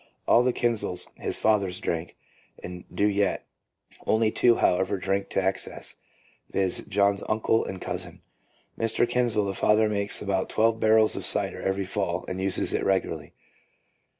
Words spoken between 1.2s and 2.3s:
father's family) drank,